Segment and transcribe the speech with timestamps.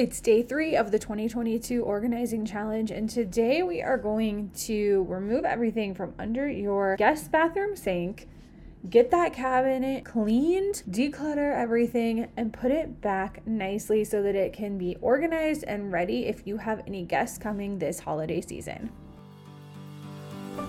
[0.00, 5.44] It's day three of the 2022 organizing challenge, and today we are going to remove
[5.44, 8.26] everything from under your guest bathroom sink,
[8.88, 14.78] get that cabinet cleaned, declutter everything, and put it back nicely so that it can
[14.78, 18.90] be organized and ready if you have any guests coming this holiday season.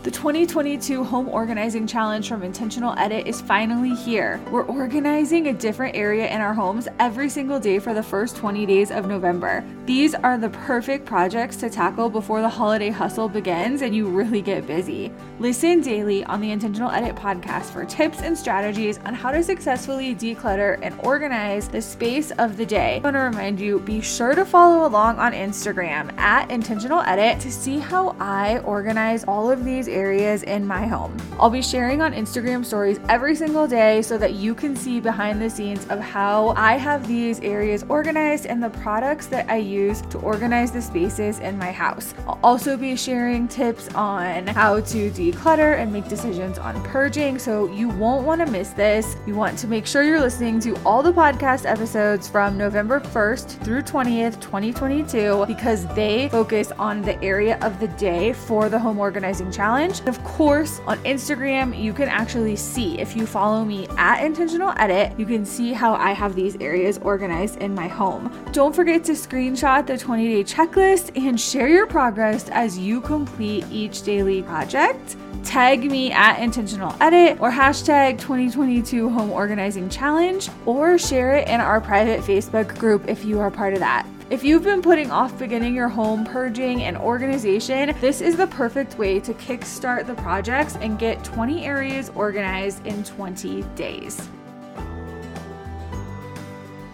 [0.04, 4.42] The 2022 Home Organizing Challenge from Intentional Edit is finally here.
[4.50, 8.66] We're organizing a different area in our homes every single day for the first 20
[8.66, 9.64] days of November.
[9.86, 14.42] These are the perfect projects to tackle before the holiday hustle begins and you really
[14.42, 15.12] get busy.
[15.38, 20.16] Listen daily on the Intentional Edit podcast for tips and strategies on how to successfully
[20.16, 22.96] declutter and organize the space of the day.
[22.96, 27.40] I want to remind you be sure to follow along on Instagram at Intentional Edit
[27.42, 31.16] to see how I organize all of these areas in my home.
[31.40, 35.42] I'll be sharing on Instagram stories every single day so that you can see behind
[35.42, 40.02] the scenes of how I have these areas organized and the products that I use
[40.10, 42.14] to organize the spaces in my house.
[42.28, 47.68] I'll also be sharing tips on how to declutter and make decisions on purging, so
[47.72, 49.18] you won't want to miss this.
[49.26, 53.64] You want to make sure you're listening to all the podcast episodes from November 1st
[53.64, 59.00] through 20th, 2022, because they focus on the area of the day for the home
[59.00, 60.08] organizing challenge challenge.
[60.08, 65.18] Of course, on Instagram, you can actually see if you follow me at Intentional Edit,
[65.20, 68.32] you can see how I have these areas organized in my home.
[68.52, 73.66] Don't forget to screenshot the 20 day checklist and share your progress as you complete
[73.72, 81.00] each daily project tag me at intentional edit or hashtag 2022 home organizing challenge or
[81.00, 84.06] share it in our private Facebook group if you are part of that.
[84.32, 88.98] If you've been putting off beginning your home purging and organization, this is the perfect
[88.98, 94.30] way to kickstart the projects and get 20 areas organized in 20 days.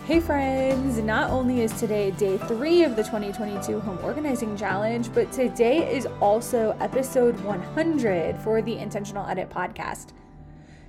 [0.07, 5.31] Hey friends, not only is today day three of the 2022 Home Organizing Challenge, but
[5.31, 10.07] today is also episode 100 for the Intentional Edit podcast.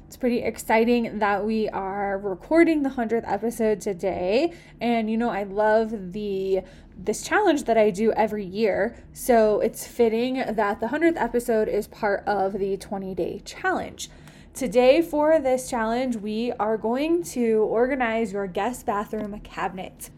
[0.08, 4.54] It's pretty exciting that we are recording the 100th episode today.
[4.80, 6.62] And you know, I love the
[6.96, 8.96] this challenge that I do every year.
[9.12, 14.08] So it's fitting that the 100th episode is part of the 20-day challenge.
[14.54, 20.08] Today, for this challenge, we are going to organize your guest bathroom cabinet.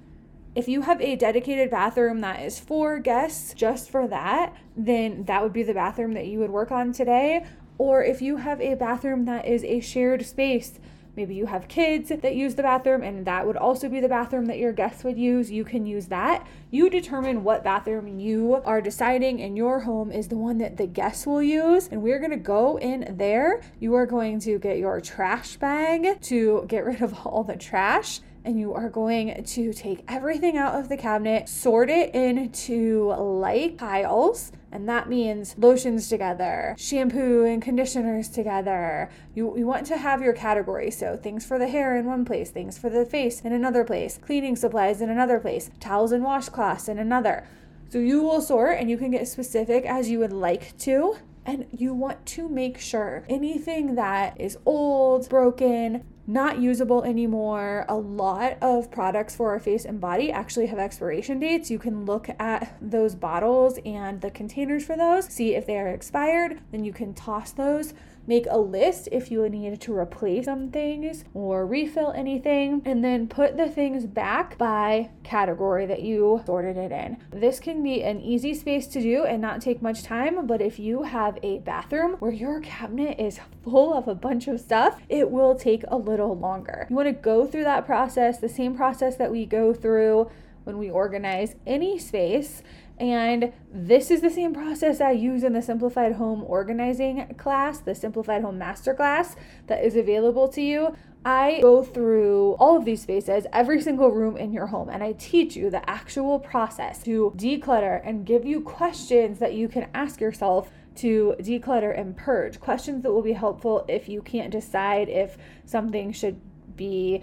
[0.54, 5.42] If you have a dedicated bathroom that is for guests, just for that, then that
[5.42, 7.44] would be the bathroom that you would work on today.
[7.80, 10.78] Or if you have a bathroom that is a shared space,
[11.16, 14.44] maybe you have kids that use the bathroom and that would also be the bathroom
[14.46, 16.46] that your guests would use, you can use that.
[16.70, 20.86] You determine what bathroom you are deciding in your home is the one that the
[20.86, 21.88] guests will use.
[21.88, 23.62] And we're to go in there.
[23.78, 28.20] You are going to get your trash bag to get rid of all the trash
[28.44, 33.76] and you are going to take everything out of the cabinet, sort it into like
[33.76, 39.10] piles, and that means lotions together, shampoo and conditioners together.
[39.34, 42.50] You, you want to have your category, so things for the hair in one place,
[42.50, 46.88] things for the face in another place, cleaning supplies in another place, towels and washcloths
[46.88, 47.46] in another.
[47.90, 51.16] So you will sort and you can get specific as you would like to.
[51.46, 57.84] And you want to make sure anything that is old, broken, not usable anymore.
[57.88, 61.70] A lot of products for our face and body actually have expiration dates.
[61.70, 65.88] You can look at those bottles and the containers for those, see if they are
[65.88, 67.94] expired, then you can toss those
[68.26, 73.26] make a list if you needed to replace some things or refill anything, and then
[73.26, 77.16] put the things back by category that you sorted it in.
[77.30, 80.78] This can be an easy space to do and not take much time, but if
[80.78, 85.30] you have a bathroom where your cabinet is full of a bunch of stuff, it
[85.30, 86.86] will take a little longer.
[86.90, 90.30] You want to go through that process, the same process that we go through
[90.64, 92.62] when we organize any space
[93.00, 97.94] and this is the same process I use in the Simplified Home Organizing class, the
[97.94, 99.36] Simplified Home Masterclass
[99.68, 100.94] that is available to you.
[101.24, 105.12] I go through all of these spaces, every single room in your home, and I
[105.12, 110.20] teach you the actual process to declutter and give you questions that you can ask
[110.20, 112.60] yourself to declutter and purge.
[112.60, 116.38] Questions that will be helpful if you can't decide if something should
[116.80, 117.22] be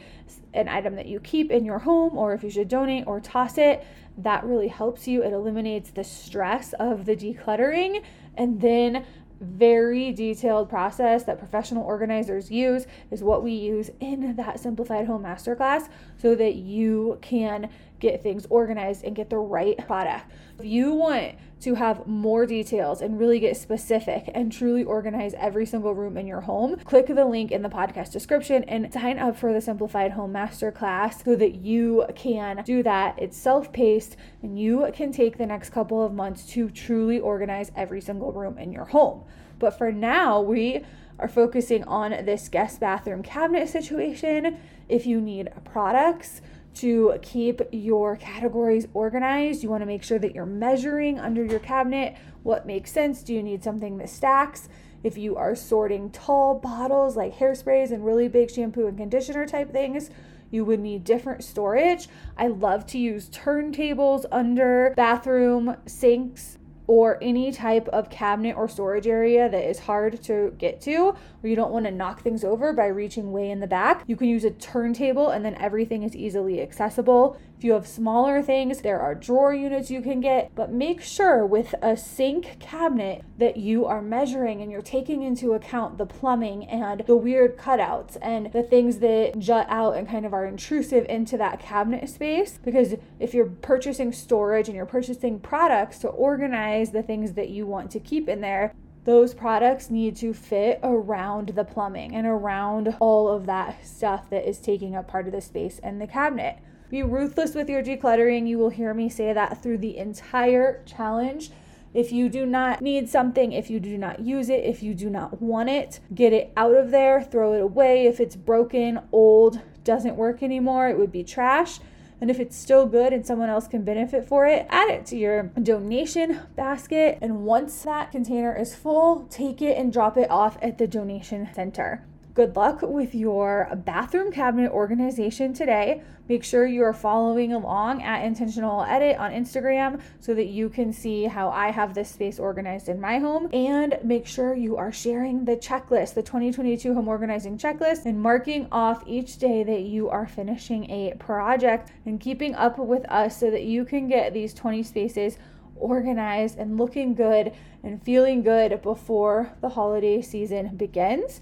[0.53, 3.57] an item that you keep in your home or if you should donate or toss
[3.57, 3.83] it
[4.17, 5.23] that really helps you.
[5.23, 8.03] It eliminates the stress of the decluttering.
[8.35, 9.05] And then,
[9.39, 15.21] very detailed process that professional organizers use is what we use in that simplified home
[15.21, 17.69] masterclass so that you can
[17.99, 20.25] get things organized and get the right product.
[20.57, 25.65] If you want to have more details and really get specific and truly organize every
[25.65, 29.35] single room in your home, click the link in the podcast description and sign up
[29.35, 33.17] for the Simplified Home Masterclass so that you can do that.
[33.17, 37.71] It's self paced and you can take the next couple of months to truly organize
[37.75, 39.23] every single room in your home.
[39.59, 40.85] But for now, we
[41.19, 44.59] are focusing on this guest bathroom cabinet situation.
[44.87, 46.41] If you need products,
[46.79, 49.63] to keep your categories organized.
[49.63, 53.23] You want to make sure that you're measuring under your cabinet what makes sense.
[53.23, 54.69] Do you need something that stacks?
[55.03, 59.71] If you are sorting tall bottles like hairsprays and really big shampoo and conditioner type
[59.71, 60.09] things,
[60.49, 62.07] you would need different storage.
[62.37, 66.57] I love to use turntables under bathroom sinks
[66.87, 71.49] or any type of cabinet or storage area that is hard to get to, where
[71.49, 74.03] you don't want to knock things over by reaching way in the back.
[74.07, 77.37] You can use a turntable and then everything is easily accessible.
[77.57, 81.43] If you have smaller things, there are drawer units you can get, but make sure
[81.43, 86.65] with a sink cabinet that you are measuring and you're taking into account the plumbing
[86.67, 91.05] and the weird cutouts and the things that jut out and kind of are intrusive
[91.09, 92.59] into that cabinet space.
[92.63, 97.65] Because if you're purchasing storage and you're purchasing products to organize the things that you
[97.65, 98.73] want to keep in there,
[99.05, 104.47] those products need to fit around the plumbing and around all of that stuff that
[104.47, 106.57] is taking up part of the space in the cabinet.
[106.89, 108.47] Be ruthless with your decluttering.
[108.47, 111.51] You will hear me say that through the entire challenge.
[111.93, 115.09] If you do not need something, if you do not use it, if you do
[115.09, 118.07] not want it, get it out of there, throw it away.
[118.07, 121.79] If it's broken, old, doesn't work anymore, it would be trash.
[122.19, 125.17] And if it's still good and someone else can benefit for it, add it to
[125.17, 127.19] your donation basket.
[127.21, 131.47] And once that container is full, take it and drop it off at the donation
[131.53, 132.05] center.
[132.37, 136.03] Good luck with your bathroom cabinet organization today.
[136.29, 140.93] Make sure you are following along at Intentional Edit on Instagram so that you can
[140.93, 143.49] see how I have this space organized in my home.
[143.53, 148.67] And make sure you are sharing the checklist, the 2022 home organizing checklist, and marking
[148.71, 153.49] off each day that you are finishing a project and keeping up with us so
[153.49, 155.39] that you can get these 20 spaces
[155.75, 157.51] organized and looking good
[157.81, 161.41] and feeling good before the holiday season begins.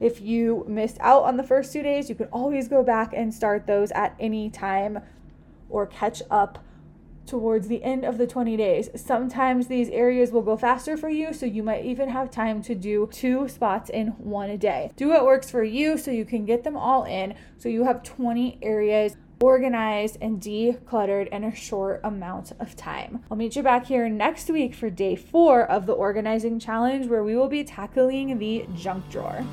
[0.00, 3.32] If you missed out on the first two days, you can always go back and
[3.32, 5.00] start those at any time
[5.68, 6.64] or catch up
[7.26, 8.88] towards the end of the 20 days.
[8.94, 12.74] Sometimes these areas will go faster for you, so you might even have time to
[12.74, 14.92] do two spots in one day.
[14.96, 18.02] Do what works for you so you can get them all in so you have
[18.02, 23.22] 20 areas organized and decluttered in a short amount of time.
[23.30, 27.22] I'll meet you back here next week for day four of the organizing challenge where
[27.22, 29.44] we will be tackling the junk drawer.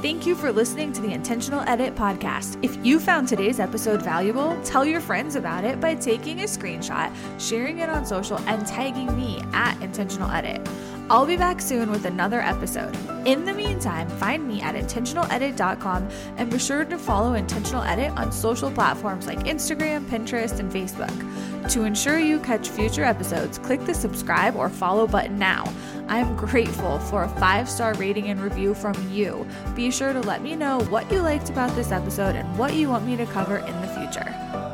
[0.00, 2.58] Thank you for listening to the Intentional Edit podcast.
[2.64, 7.14] If you found today's episode valuable, tell your friends about it by taking a screenshot,
[7.38, 10.66] sharing it on social, and tagging me at Intentional Edit.
[11.10, 12.96] I'll be back soon with another episode.
[13.26, 18.32] In the meantime, find me at intentionaledit.com and be sure to follow Intentional Edit on
[18.32, 21.70] social platforms like Instagram, Pinterest, and Facebook.
[21.70, 25.72] To ensure you catch future episodes, click the subscribe or follow button now.
[26.08, 29.46] I'm grateful for a five star rating and review from you.
[29.74, 32.88] Be sure to let me know what you liked about this episode and what you
[32.88, 34.71] want me to cover in the future.